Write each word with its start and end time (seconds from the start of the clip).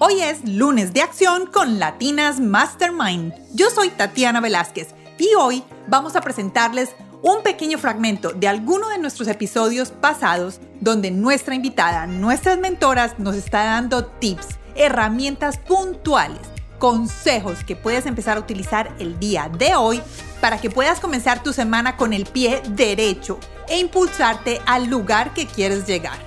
Hoy 0.00 0.20
es 0.20 0.46
lunes 0.48 0.92
de 0.92 1.02
acción 1.02 1.46
con 1.46 1.78
Latinas 1.78 2.40
Mastermind. 2.40 3.32
Yo 3.52 3.70
soy 3.70 3.90
Tatiana 3.90 4.40
Velázquez 4.40 4.88
y 5.18 5.28
hoy 5.38 5.62
vamos 5.86 6.16
a 6.16 6.20
presentarles 6.20 6.96
un 7.22 7.44
pequeño 7.44 7.78
fragmento 7.78 8.32
de 8.32 8.48
alguno 8.48 8.88
de 8.88 8.98
nuestros 8.98 9.28
episodios 9.28 9.92
pasados 9.92 10.58
donde 10.80 11.12
nuestra 11.12 11.54
invitada, 11.54 12.08
nuestras 12.08 12.58
mentoras, 12.58 13.20
nos 13.20 13.36
está 13.36 13.64
dando 13.64 14.04
tips, 14.04 14.58
herramientas 14.74 15.58
puntuales, 15.58 16.42
consejos 16.80 17.62
que 17.62 17.76
puedes 17.76 18.06
empezar 18.06 18.36
a 18.36 18.40
utilizar 18.40 18.92
el 18.98 19.20
día 19.20 19.48
de 19.48 19.76
hoy 19.76 20.02
para 20.40 20.60
que 20.60 20.70
puedas 20.70 20.98
comenzar 20.98 21.44
tu 21.44 21.52
semana 21.52 21.96
con 21.96 22.12
el 22.12 22.26
pie 22.26 22.62
derecho 22.70 23.38
e 23.68 23.78
impulsarte 23.78 24.60
al 24.66 24.86
lugar 24.86 25.32
que 25.34 25.46
quieres 25.46 25.86
llegar. 25.86 26.18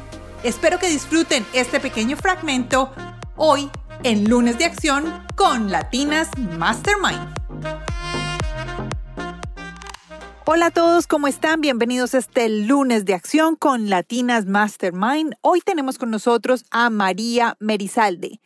Espero 0.43 0.79
que 0.79 0.87
disfruten 0.87 1.45
este 1.51 1.81
pequeño 1.81 2.15
fragmento 2.15 2.93
hoy 3.37 3.69
en 4.03 4.25
Lunes 4.29 4.57
de 4.57 4.65
Acción 4.65 5.23
con 5.35 5.71
Latinas 5.71 6.29
Mastermind. 6.37 7.33
Hola 10.45 10.67
a 10.67 10.71
todos, 10.71 11.07
¿cómo 11.07 11.27
están? 11.27 11.61
Bienvenidos 11.61 12.15
a 12.15 12.17
este 12.19 12.49
lunes 12.49 13.05
de 13.05 13.13
acción 13.13 13.55
con 13.55 13.89
Latinas 13.89 14.45
Mastermind. 14.45 15.35
Hoy 15.41 15.61
tenemos 15.61 15.99
con 15.99 16.09
nosotros 16.09 16.65
a 16.71 16.89
María 16.89 17.57
Merizalde. 17.59 18.41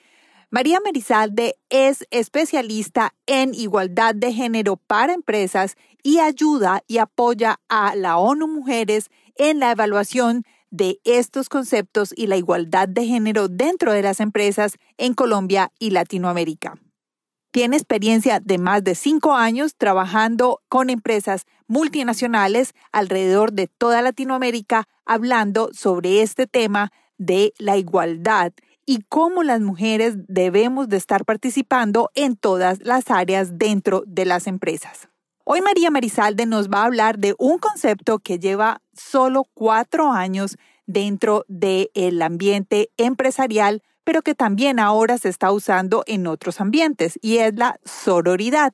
María 0.49 0.79
Merizalde 0.83 1.57
es 1.69 2.05
especialista 2.11 3.13
en 3.27 3.53
igualdad 3.53 4.13
de 4.13 4.33
género 4.33 4.75
para 4.75 5.13
empresas 5.13 5.77
y 6.03 6.19
ayuda 6.19 6.83
y 6.87 6.97
apoya 6.97 7.61
a 7.69 7.95
la 7.95 8.17
ONU 8.17 8.47
Mujeres 8.47 9.09
en 9.35 9.59
la 9.59 9.71
evaluación 9.71 10.43
de 10.71 10.99
estos 11.03 11.49
conceptos 11.49 12.13
y 12.16 12.27
la 12.27 12.38
igualdad 12.38 12.88
de 12.88 13.05
género 13.05 13.48
dentro 13.48 13.93
de 13.93 14.02
las 14.02 14.20
empresas 14.20 14.77
en 14.98 15.13
Colombia 15.13 15.71
y 15.77 15.91
Latinoamérica. 15.91 16.79
Tiene 17.51 17.76
experiencia 17.76 18.40
de 18.40 18.57
más 18.57 18.84
de 18.84 18.95
cinco 18.95 19.34
años 19.34 19.76
trabajando 19.76 20.62
con 20.70 20.90
empresas 20.90 21.45
multinacionales 21.68 22.73
alrededor 22.93 23.51
de 23.51 23.68
toda 23.68 24.01
Latinoamérica 24.01 24.87
hablando 25.05 25.70
sobre 25.73 26.21
este 26.21 26.48
tema 26.48 26.91
de 27.17 27.54
la 27.57 27.76
igualdad 27.76 28.54
y 28.85 29.04
cómo 29.10 29.43
las 29.43 29.60
mujeres 29.60 30.15
debemos 30.27 30.88
de 30.88 30.98
estar 30.98 31.26
participando 31.26 32.10
en 32.15 32.38
todas 32.38 32.79
las 32.82 33.12
áreas 33.12 33.57
dentro 33.57 34.04
de 34.07 34.26
las 34.26 34.48
empresas. 34.48 35.10
Hoy 35.43 35.61
María 35.61 35.91
Marizalde 35.91 36.45
nos 36.45 36.70
va 36.70 36.81
a 36.81 36.85
hablar 36.85 37.17
de 37.17 37.35
un 37.37 37.57
concepto 37.57 38.20
que 38.20 38.39
lleva 38.39 38.81
solo 38.93 39.48
cuatro 39.53 40.11
años 40.11 40.57
dentro 40.85 41.45
del 41.48 42.21
ambiente 42.21 42.89
empresarial 42.98 43.81
pero 44.03 44.21
que 44.21 44.35
también 44.35 44.79
ahora 44.79 45.17
se 45.17 45.29
está 45.29 45.51
usando 45.51 46.03
en 46.07 46.27
otros 46.27 46.59
ambientes, 46.59 47.20
y 47.21 47.37
es 47.37 47.55
la 47.55 47.79
sororidad. 47.85 48.73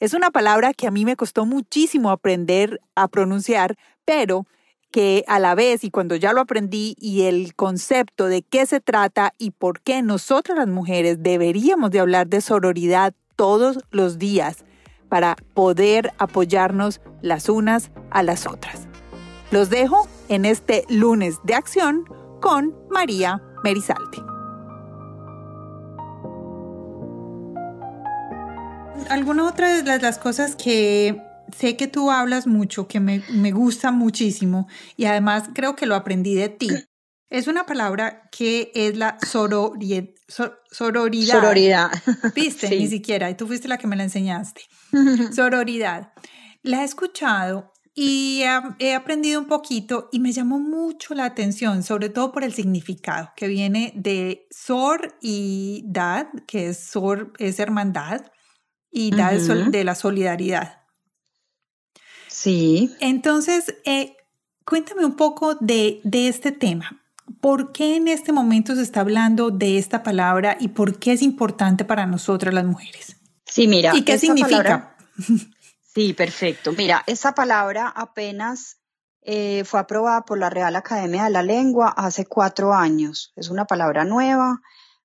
Es 0.00 0.12
una 0.12 0.30
palabra 0.30 0.74
que 0.74 0.86
a 0.86 0.90
mí 0.90 1.04
me 1.04 1.16
costó 1.16 1.46
muchísimo 1.46 2.10
aprender 2.10 2.80
a 2.94 3.08
pronunciar, 3.08 3.76
pero 4.04 4.46
que 4.90 5.24
a 5.26 5.38
la 5.38 5.54
vez 5.54 5.84
y 5.84 5.90
cuando 5.90 6.16
ya 6.16 6.32
lo 6.32 6.40
aprendí 6.40 6.94
y 6.98 7.22
el 7.22 7.54
concepto 7.54 8.26
de 8.26 8.42
qué 8.42 8.66
se 8.66 8.80
trata 8.80 9.32
y 9.38 9.50
por 9.50 9.80
qué 9.80 10.02
nosotras 10.02 10.58
las 10.58 10.68
mujeres 10.68 11.22
deberíamos 11.22 11.90
de 11.90 12.00
hablar 12.00 12.28
de 12.28 12.40
sororidad 12.40 13.14
todos 13.36 13.78
los 13.90 14.18
días 14.18 14.64
para 15.08 15.36
poder 15.54 16.12
apoyarnos 16.18 17.00
las 17.22 17.48
unas 17.48 17.90
a 18.10 18.22
las 18.22 18.46
otras. 18.46 18.88
Los 19.50 19.70
dejo 19.70 20.08
en 20.28 20.44
este 20.44 20.84
lunes 20.88 21.38
de 21.44 21.54
acción 21.54 22.04
con 22.40 22.74
María 22.90 23.42
Merizalte. 23.62 24.18
alguna 29.08 29.48
otra 29.48 29.82
de 29.82 29.98
las, 30.00 30.18
cosas 30.18 30.56
que 30.56 31.22
sé 31.56 31.76
que 31.76 31.86
tú 31.86 32.10
hablas 32.10 32.46
mucho, 32.46 32.88
que 32.88 33.00
me, 33.00 33.22
me, 33.30 33.52
gusta 33.52 33.92
muchísimo 33.92 34.68
y 34.96 35.04
además 35.06 35.44
creo 35.54 35.76
que 35.76 35.86
lo 35.86 35.94
aprendí 35.94 36.34
de 36.34 36.48
ti. 36.48 36.70
Es 37.30 37.48
una 37.48 37.66
palabra 37.66 38.28
que 38.30 38.70
es 38.74 38.96
la 38.96 39.18
sororidad. 39.26 40.04
Sororidad. 40.28 41.90
¿Viste? 42.34 42.68
Ni 42.70 42.88
siquiera. 42.88 43.30
Y 43.30 43.34
tú 43.34 43.46
fuiste 43.46 43.68
la 43.68 43.78
que 43.78 43.86
me 43.86 43.96
la 43.96 44.04
enseñaste. 44.04 44.62
Sororidad. 45.34 46.12
La 46.62 46.82
he 46.82 46.84
escuchado 46.84 47.72
y 47.94 48.42
he 48.78 48.94
aprendido 48.94 49.40
un 49.40 49.46
poquito 49.46 50.08
y 50.12 50.20
me 50.20 50.32
llamó 50.32 50.58
mucho 50.58 51.14
la 51.14 51.24
atención, 51.24 51.82
sobre 51.82 52.10
todo 52.10 52.30
por 52.30 52.44
el 52.44 52.52
significado 52.52 53.30
que 53.36 53.48
viene 53.48 53.92
de 53.96 54.46
sor 54.50 55.16
y 55.22 55.82
dad, 55.86 56.26
que 56.46 56.68
es 56.68 56.78
sor 56.78 57.32
es 57.38 57.58
hermandad, 57.58 58.20
y 58.90 59.10
de 59.10 59.84
la 59.84 59.94
solidaridad. 59.94 60.80
Sí. 62.28 62.94
Entonces, 63.00 63.76
eh, 63.84 64.16
cuéntame 64.64 65.04
un 65.04 65.16
poco 65.16 65.54
de, 65.54 66.00
este 66.12 66.52
tema. 66.52 67.02
¿Por 67.40 67.72
qué 67.72 67.96
en 67.96 68.08
este 68.08 68.32
momento 68.32 68.74
se 68.74 68.82
está 68.82 69.00
hablando 69.00 69.50
de 69.50 69.78
esta 69.78 70.02
palabra 70.02 70.56
y 70.58 70.68
por 70.68 70.98
qué 70.98 71.12
es 71.12 71.22
importante 71.22 71.84
para 71.84 72.06
nosotras 72.06 72.54
las 72.54 72.64
mujeres? 72.64 73.16
Sí, 73.44 73.68
mira. 73.68 73.94
¿Y 73.94 74.02
qué 74.02 74.18
significa? 74.18 74.96
sí, 75.94 76.12
perfecto. 76.12 76.72
Mira, 76.72 77.04
esa 77.06 77.34
palabra 77.34 77.88
apenas 77.88 78.78
eh, 79.22 79.64
fue 79.64 79.80
aprobada 79.80 80.22
por 80.22 80.38
la 80.38 80.50
Real 80.50 80.76
Academia 80.76 81.24
de 81.24 81.30
la 81.30 81.42
Lengua 81.42 81.88
hace 81.88 82.26
cuatro 82.26 82.74
años. 82.74 83.32
Es 83.36 83.50
una 83.50 83.64
palabra 83.64 84.04
nueva. 84.04 84.60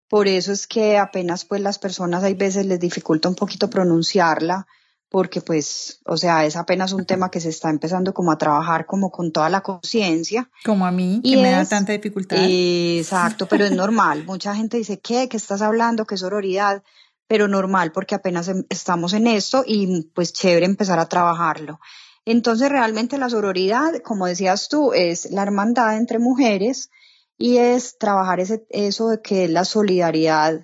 Por 0.08 0.28
eso 0.28 0.52
es 0.52 0.68
que 0.68 0.98
apenas 0.98 1.46
pues 1.46 1.62
las 1.62 1.80
personas 1.80 2.24
hay 2.24 2.34
veces 2.34 2.66
les 2.66 2.80
dificulta 2.80 3.30
un 3.30 3.36
poquito 3.36 3.70
pronunciarla, 3.70 4.68
porque 5.12 5.42
pues, 5.42 6.00
o 6.06 6.16
sea, 6.16 6.46
es 6.46 6.56
apenas 6.56 6.94
un 6.94 7.06
tema 7.06 7.30
que 7.30 7.42
se 7.42 7.50
está 7.50 7.70
empezando 7.70 8.14
como 8.14 8.32
a 8.32 8.38
trabajar 8.38 8.86
como 8.86 9.12
con 9.12 9.34
toda 9.34 9.50
la 9.50 9.60
conciencia. 9.60 10.50
Como 10.64 10.86
a 10.86 10.92
mí, 10.92 11.20
que 11.22 11.36
me 11.36 11.52
da 11.52 11.66
tanta 11.66 11.92
dificultad. 11.92 12.38
exacto, 12.40 13.46
pero 13.46 13.66
es 13.66 13.74
normal. 13.74 14.24
Mucha 14.26 14.56
gente 14.56 14.78
dice, 14.78 15.02
¿qué? 15.02 15.28
¿Qué 15.28 15.36
estás 15.36 15.62
hablando? 15.62 16.06
¿Qué 16.06 16.16
sororidad? 16.16 16.82
Pero 17.28 17.50
normal, 17.50 17.92
porque 17.92 18.16
apenas 18.16 18.48
em, 18.48 18.64
estamos 18.70 19.12
en 19.12 19.28
esto 19.28 19.66
y 19.68 20.04
pues 20.14 20.32
chévere 20.32 20.66
empezar 20.66 20.98
a 20.98 21.10
trabajarlo. 21.10 21.82
Entonces, 22.24 22.70
realmente 22.70 23.18
la 23.18 23.30
sororidad, 23.30 23.92
como 24.06 24.28
decías 24.28 24.70
tú, 24.70 24.94
es 24.94 25.30
la 25.30 25.44
hermandad 25.44 25.98
entre 25.98 26.20
mujeres 26.20 26.90
y 27.38 27.58
es 27.58 27.98
trabajar 27.98 28.40
ese, 28.40 28.66
eso 28.70 29.10
de 29.10 29.22
que 29.22 29.44
es 29.44 29.52
la 29.52 29.66
solidaridad 29.66 30.62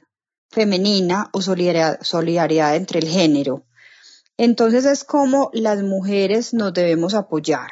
femenina 0.50 1.30
o 1.34 1.41
solidaridad, 1.41 2.00
solidaridad 2.02 2.78
entre 2.78 3.00
el 3.00 3.09
género. 3.09 3.66
Entonces 4.38 4.86
es 4.86 5.03
como 5.03 5.50
las 5.53 5.81
mujeres 5.84 6.53
nos 6.53 6.74
debemos 6.74 7.14
apoyar. 7.14 7.72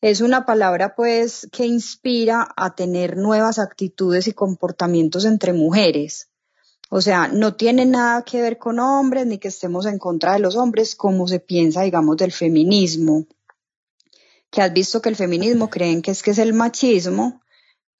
Es 0.00 0.20
una 0.20 0.44
palabra 0.44 0.94
pues 0.94 1.48
que 1.52 1.66
inspira 1.66 2.48
a 2.56 2.74
tener 2.74 3.16
nuevas 3.16 3.58
actitudes 3.58 4.26
y 4.26 4.32
comportamientos 4.32 5.24
entre 5.24 5.52
mujeres. 5.52 6.30
O 6.88 7.00
sea, 7.00 7.28
no 7.28 7.54
tiene 7.54 7.86
nada 7.86 8.22
que 8.22 8.42
ver 8.42 8.58
con 8.58 8.80
hombres 8.80 9.26
ni 9.26 9.38
que 9.38 9.48
estemos 9.48 9.86
en 9.86 9.98
contra 9.98 10.32
de 10.32 10.40
los 10.40 10.56
hombres 10.56 10.96
como 10.96 11.28
se 11.28 11.38
piensa, 11.38 11.82
digamos, 11.82 12.16
del 12.16 12.32
feminismo. 12.32 13.26
Que 14.50 14.62
has 14.62 14.72
visto 14.72 15.00
que 15.00 15.10
el 15.10 15.16
feminismo 15.16 15.70
creen 15.70 16.02
que 16.02 16.10
es 16.10 16.22
que 16.22 16.32
es 16.32 16.38
el 16.38 16.52
machismo 16.52 17.40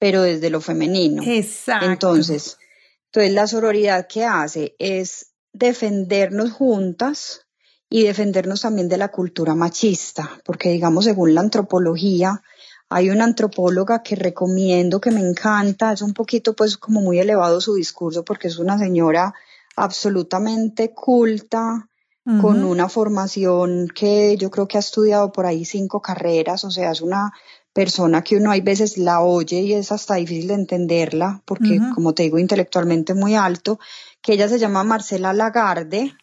pero 0.01 0.23
desde 0.23 0.49
lo 0.49 0.61
femenino. 0.61 1.21
Exacto. 1.23 1.85
Entonces, 1.85 2.57
entonces 3.05 3.33
la 3.33 3.45
sororidad 3.45 4.07
que 4.07 4.25
hace 4.25 4.75
es 4.79 5.27
defendernos 5.53 6.53
juntas 6.53 7.45
y 7.93 8.03
defendernos 8.03 8.61
también 8.61 8.87
de 8.87 8.97
la 8.97 9.09
cultura 9.09 9.53
machista, 9.53 10.41
porque 10.45 10.69
digamos, 10.69 11.03
según 11.03 11.35
la 11.35 11.41
antropología, 11.41 12.41
hay 12.89 13.09
una 13.09 13.25
antropóloga 13.25 14.01
que 14.01 14.15
recomiendo, 14.15 15.01
que 15.01 15.11
me 15.11 15.19
encanta, 15.19 15.91
es 15.91 16.01
un 16.01 16.13
poquito 16.13 16.55
pues 16.55 16.77
como 16.77 17.01
muy 17.01 17.19
elevado 17.19 17.59
su 17.59 17.75
discurso 17.75 18.23
porque 18.23 18.47
es 18.47 18.59
una 18.59 18.79
señora 18.79 19.33
absolutamente 19.75 20.93
culta, 20.93 21.89
con 22.39 22.63
una 22.63 22.87
formación 22.87 23.89
que 23.93 24.37
yo 24.37 24.51
creo 24.51 24.67
que 24.67 24.77
ha 24.77 24.79
estudiado 24.79 25.31
por 25.31 25.47
ahí 25.47 25.65
cinco 25.65 26.01
carreras, 26.01 26.63
o 26.63 26.69
sea, 26.69 26.91
es 26.91 27.01
una 27.01 27.33
persona 27.73 28.21
que 28.21 28.37
uno 28.37 28.51
hay 28.51 28.61
veces 28.61 28.97
la 28.97 29.21
oye 29.21 29.61
y 29.61 29.73
es 29.73 29.91
hasta 29.91 30.15
difícil 30.15 30.49
de 30.49 30.53
entenderla, 30.53 31.41
porque 31.45 31.81
como 31.95 32.13
te 32.13 32.23
digo, 32.23 32.37
intelectualmente 32.37 33.15
muy 33.15 33.35
alto, 33.35 33.79
que 34.21 34.33
ella 34.33 34.47
se 34.47 34.59
llama 34.59 34.83
Marcela 34.83 35.33
Lagarde. 35.33 36.13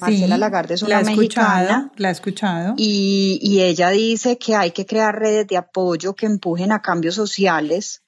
Marcela 0.00 0.38
Lagarde 0.38 0.74
es 0.74 0.82
una 0.82 1.00
la 1.00 1.04
mexicana. 1.04 1.92
la 1.96 2.08
he 2.08 2.12
escuchado. 2.12 2.74
Y, 2.76 3.38
y, 3.42 3.60
ella 3.60 3.90
dice 3.90 4.38
que 4.38 4.54
hay 4.54 4.70
que 4.70 4.86
crear 4.86 5.18
redes 5.18 5.46
de 5.46 5.56
apoyo 5.56 6.14
que 6.14 6.26
empujen 6.26 6.72
a 6.72 6.80
cambios 6.80 7.14
sociales 7.14 8.02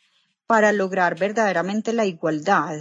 para 0.47 0.73
lograr 0.73 1.19
verdaderamente 1.19 1.93
la 1.93 2.07
igualdad, 2.07 2.79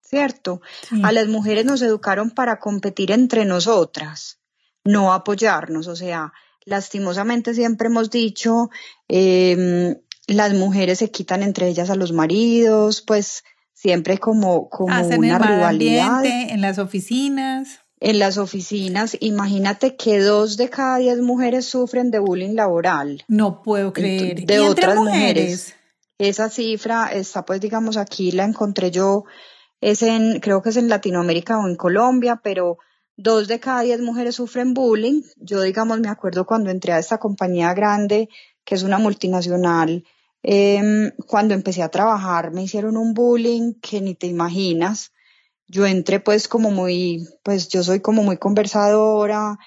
¿cierto? 0.00 0.60
A 1.02 1.12
las 1.12 1.28
mujeres 1.28 1.64
nos 1.64 1.82
educaron 1.82 2.30
para 2.30 2.58
competir 2.58 3.10
entre 3.10 3.44
nosotras, 3.44 4.38
no 4.84 5.12
apoyarnos, 5.12 5.88
o 5.88 5.96
sea, 5.96 6.32
lastimosamente 6.64 7.54
siempre 7.54 7.88
hemos 7.88 8.10
dicho, 8.10 8.70
em, 9.08 9.96
las 10.26 10.52
mujeres 10.54 10.98
se 10.98 11.10
quitan 11.10 11.42
entre 11.42 11.68
ellas 11.68 11.90
a 11.90 11.96
los 11.96 12.12
maridos, 12.12 13.02
pues 13.02 13.44
siempre 13.72 14.18
como, 14.18 14.68
como 14.68 14.96
una 14.96 15.38
rivalidad. 15.38 16.24
en 16.24 16.60
las 16.60 16.78
oficinas. 16.78 17.85
En 18.08 18.20
las 18.20 18.38
oficinas, 18.38 19.16
imagínate 19.18 19.96
que 19.96 20.20
dos 20.20 20.56
de 20.56 20.70
cada 20.70 20.98
diez 20.98 21.18
mujeres 21.18 21.64
sufren 21.66 22.12
de 22.12 22.20
bullying 22.20 22.54
laboral. 22.54 23.24
No 23.26 23.62
puedo 23.62 23.92
creer. 23.92 24.46
De 24.46 24.60
otras 24.60 24.94
mujeres? 24.94 25.74
Esa 26.16 26.48
cifra 26.48 27.12
está, 27.12 27.44
pues, 27.44 27.60
digamos, 27.60 27.96
aquí 27.96 28.30
la 28.30 28.44
encontré 28.44 28.92
yo, 28.92 29.24
es 29.80 30.02
en, 30.02 30.38
creo 30.38 30.62
que 30.62 30.68
es 30.68 30.76
en 30.76 30.88
Latinoamérica 30.88 31.58
o 31.58 31.66
en 31.66 31.74
Colombia, 31.74 32.40
pero 32.44 32.78
dos 33.16 33.48
de 33.48 33.58
cada 33.58 33.80
diez 33.80 34.00
mujeres 34.00 34.36
sufren 34.36 34.72
bullying. 34.72 35.22
Yo, 35.38 35.62
digamos, 35.62 35.98
me 35.98 36.08
acuerdo 36.08 36.46
cuando 36.46 36.70
entré 36.70 36.92
a 36.92 37.00
esta 37.00 37.18
compañía 37.18 37.74
grande, 37.74 38.28
que 38.64 38.76
es 38.76 38.84
una 38.84 38.98
multinacional, 38.98 40.04
em, 40.44 41.10
cuando 41.26 41.54
empecé 41.54 41.82
a 41.82 41.88
trabajar 41.88 42.52
me 42.52 42.62
hicieron 42.62 42.96
un 42.96 43.14
bullying 43.14 43.72
que 43.82 44.00
ni 44.00 44.14
te 44.14 44.28
imaginas 44.28 45.10
yo 45.68 45.86
entré 45.86 46.20
pues 46.20 46.48
como 46.48 46.70
muy, 46.70 47.28
pues 47.42 47.68
yo 47.68 47.82
soy 47.82 48.00
como 48.00 48.22
muy 48.22 48.36
conversadora, 48.36 49.58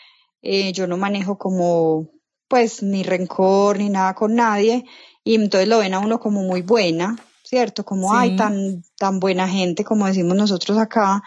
eh, 0.41 0.71
yo 0.71 0.87
no 0.87 0.97
manejo 0.97 1.37
como 1.37 2.09
pues 2.47 2.81
ni 2.81 3.03
rencor 3.03 3.77
ni 3.77 3.89
nada 3.89 4.15
con 4.15 4.35
nadie 4.35 4.85
y 5.23 5.35
entonces 5.35 5.67
lo 5.67 5.79
ven 5.79 5.93
a 5.93 5.99
uno 5.99 6.19
como 6.19 6.41
muy 6.41 6.61
buena, 6.61 7.15
¿cierto? 7.43 7.83
Como, 7.85 8.13
hay 8.13 8.35
tan, 8.35 8.83
tan 8.97 9.19
buena 9.19 9.47
gente, 9.47 9.83
como 9.83 10.07
decimos 10.07 10.35
nosotros 10.35 10.77
acá, 10.77 11.21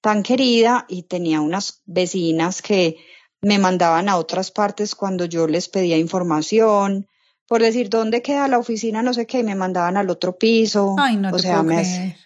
tan 0.00 0.22
querida 0.22 0.86
y 0.88 1.02
tenía 1.04 1.40
unas 1.40 1.82
vecinas 1.86 2.62
que 2.62 2.96
me 3.40 3.58
mandaban 3.58 4.08
a 4.08 4.16
otras 4.16 4.50
partes 4.50 4.94
cuando 4.94 5.24
yo 5.24 5.46
les 5.46 5.68
pedía 5.68 5.96
información, 5.96 7.08
por 7.46 7.62
decir 7.62 7.88
dónde 7.88 8.22
queda 8.22 8.46
la 8.48 8.58
oficina, 8.58 9.02
no 9.02 9.14
sé 9.14 9.26
qué, 9.26 9.42
me 9.42 9.54
mandaban 9.54 9.96
al 9.96 10.10
otro 10.10 10.36
piso. 10.36 10.96
Ay, 10.98 11.16
no 11.16 11.30
o 11.30 11.38
sea, 11.38 11.62
me, 11.62 12.16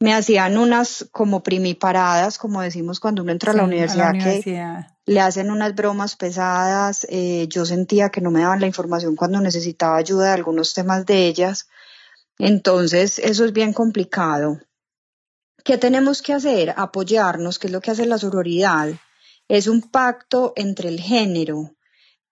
me 0.00 0.12
hacían 0.12 0.58
unas 0.58 1.06
como 1.12 1.42
primiparadas, 1.42 2.38
como 2.38 2.60
decimos 2.60 3.00
cuando 3.00 3.22
uno 3.22 3.32
entra 3.32 3.52
a 3.52 3.56
la 3.56 3.64
universidad, 3.64 4.12
que 4.12 4.84
le 5.06 5.20
hacen 5.20 5.50
unas 5.50 5.74
bromas 5.74 6.16
pesadas. 6.16 7.06
Eh, 7.10 7.46
yo 7.48 7.64
sentía 7.64 8.10
que 8.10 8.20
no 8.20 8.30
me 8.30 8.40
daban 8.40 8.60
la 8.60 8.66
información 8.66 9.16
cuando 9.16 9.40
necesitaba 9.40 9.96
ayuda 9.96 10.26
de 10.26 10.32
algunos 10.32 10.74
temas 10.74 11.06
de 11.06 11.26
ellas. 11.26 11.68
Entonces, 12.38 13.18
eso 13.18 13.44
es 13.44 13.52
bien 13.52 13.72
complicado. 13.72 14.60
¿Qué 15.62 15.78
tenemos 15.78 16.20
que 16.20 16.34
hacer? 16.34 16.74
Apoyarnos, 16.76 17.58
que 17.58 17.68
es 17.68 17.72
lo 17.72 17.80
que 17.80 17.90
hace 17.90 18.04
la 18.04 18.18
sororidad. 18.18 18.88
Es 19.48 19.66
un 19.66 19.82
pacto 19.82 20.52
entre 20.56 20.88
el 20.88 21.00
género 21.00 21.74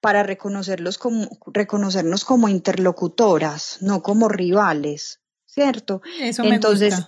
para 0.00 0.24
reconocerlos 0.24 0.98
como, 0.98 1.28
reconocernos 1.46 2.24
como 2.24 2.48
interlocutoras, 2.48 3.78
no 3.80 4.02
como 4.02 4.28
rivales, 4.28 5.20
¿cierto? 5.46 6.02
Eso 6.20 6.42
me 6.42 6.56
Entonces, 6.56 7.06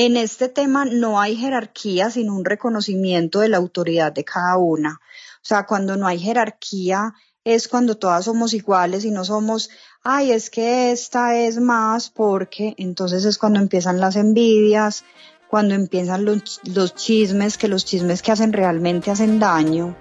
en 0.00 0.16
este 0.16 0.48
tema 0.48 0.84
no 0.84 1.20
hay 1.20 1.34
jerarquía, 1.34 2.08
sino 2.08 2.36
un 2.36 2.44
reconocimiento 2.44 3.40
de 3.40 3.48
la 3.48 3.56
autoridad 3.56 4.12
de 4.12 4.22
cada 4.22 4.56
una. 4.56 5.00
O 5.38 5.44
sea, 5.44 5.66
cuando 5.66 5.96
no 5.96 6.06
hay 6.06 6.20
jerarquía 6.20 7.14
es 7.42 7.66
cuando 7.66 7.96
todas 7.96 8.26
somos 8.26 8.54
iguales 8.54 9.04
y 9.04 9.10
no 9.10 9.24
somos, 9.24 9.70
ay, 10.04 10.30
es 10.30 10.50
que 10.50 10.92
esta 10.92 11.34
es 11.36 11.58
más 11.58 12.10
porque 12.10 12.76
entonces 12.78 13.24
es 13.24 13.38
cuando 13.38 13.58
empiezan 13.58 13.98
las 13.98 14.14
envidias, 14.14 15.04
cuando 15.48 15.74
empiezan 15.74 16.24
los, 16.24 16.94
chismes, 16.94 17.58
que 17.58 17.66
los 17.66 17.84
chismes 17.84 18.22
que 18.22 18.30
hacen 18.30 18.52
realmente 18.52 19.10
hacen 19.10 19.40
daño. 19.40 19.96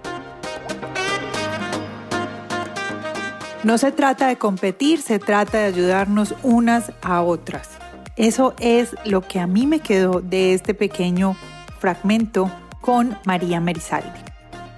No 3.64 3.80
se 3.80 3.92
trata 3.92 4.28
de 4.28 4.38
competir, 4.38 5.02
se 5.02 5.18
trata 5.18 5.58
de 5.58 5.64
ayudarnos 5.66 6.36
unas 6.44 6.92
a 7.02 7.24
otras. 7.24 7.77
Eso 8.18 8.56
es 8.60 8.96
lo 9.06 9.22
que 9.22 9.40
a 9.40 9.46
mí 9.46 9.68
me 9.68 9.80
quedó 9.80 10.22
de 10.22 10.56
este 10.56 10.74
pequeño 10.74 11.36
fragmento 11.80 12.52
con 12.82 13.16
María 13.26 13.60
Merizalde. 13.60 14.20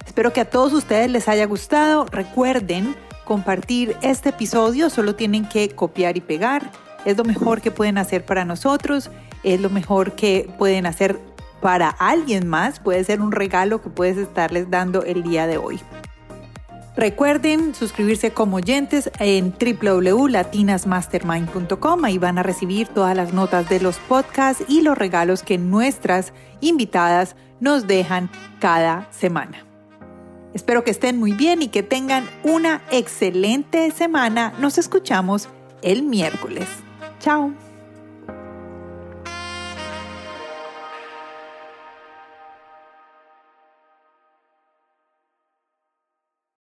Espero 0.06 0.34
que 0.34 0.42
a 0.42 0.50
todos 0.50 0.74
ustedes 0.74 1.10
les 1.10 1.30
haya 1.30 1.46
gustado. 1.46 2.06
Recuerden 2.06 2.98
compartir 3.24 3.96
este 4.02 4.30
episodio, 4.30 4.90
solo 4.90 5.16
tienen 5.16 5.48
que 5.48 5.70
copiar 5.70 6.18
y 6.18 6.22
pegar. 6.22 6.70
Es 7.06 7.16
lo 7.16 7.24
mejor 7.24 7.62
que 7.62 7.72
pueden 7.72 7.98
hacer 7.98 8.26
para 8.26 8.44
nosotros, 8.44 9.10
es 9.44 9.62
lo 9.62 9.70
mejor 9.70 10.16
que 10.16 10.50
pueden 10.58 10.86
hacer 10.86 11.18
para 11.62 11.90
alguien 11.90 12.46
más, 12.46 12.82
puede 12.82 13.06
ser 13.06 13.22
un 13.22 13.32
regalo 13.32 13.82
que 13.82 13.90
puedes 13.90 14.18
estarles 14.18 14.70
dando 14.70 15.04
el 15.04 15.24
día 15.24 15.48
de 15.48 15.58
hoy. 15.58 15.80
Recuerden 17.00 17.74
suscribirse 17.74 18.32
como 18.34 18.58
oyentes 18.58 19.10
en 19.20 19.54
www.latinasmastermind.com. 19.54 22.04
Ahí 22.04 22.18
van 22.18 22.38
a 22.38 22.44
recibir 22.44 22.90
todas 22.90 23.16
las 23.16 23.32
notas 23.32 23.70
de 23.70 23.80
los 23.80 23.96
podcasts 24.00 24.66
y 24.68 24.82
los 24.82 24.98
regalos 24.98 25.42
que 25.42 25.58
nuestras 25.58 26.34
invitadas 26.60 27.38
nos 27.62 27.88
dejan 27.88 28.30
cada 28.60 29.08
semana. 29.14 29.66
Espero 30.54 30.84
que 30.84 30.92
estén 30.92 31.18
muy 31.18 31.32
bien 31.32 31.62
y 31.62 31.70
que 31.70 31.84
tengan 31.84 32.30
una 32.44 32.82
excelente 32.92 33.92
semana. 33.92 34.52
Nos 34.60 34.78
escuchamos 34.78 35.48
el 35.82 36.04
miércoles. 36.04 36.68
Chao. 37.22 37.69